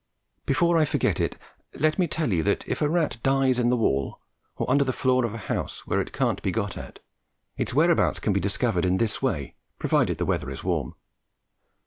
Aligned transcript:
Before 0.47 0.79
I 0.79 0.85
forget 0.85 1.19
it, 1.19 1.37
let 1.75 1.99
me 1.99 2.07
tell 2.07 2.33
you 2.33 2.41
that 2.41 2.67
if 2.67 2.81
a 2.81 2.89
rat 2.89 3.19
dies 3.21 3.59
in 3.59 3.69
the 3.69 3.77
wall, 3.77 4.19
or 4.55 4.67
under 4.67 4.83
the 4.83 4.91
floor 4.91 5.23
of 5.25 5.35
a 5.35 5.45
house 5.45 5.85
where 5.85 6.01
it 6.01 6.11
can't 6.11 6.41
be 6.41 6.49
got 6.49 6.75
at, 6.75 7.01
its 7.55 7.75
whereabouts 7.75 8.19
can 8.19 8.33
be 8.33 8.39
discovered 8.39 8.83
in 8.83 8.97
this 8.97 9.21
way, 9.21 9.53
provided 9.77 10.17
the 10.17 10.25
weather 10.25 10.49
is 10.49 10.63
warm. 10.63 10.95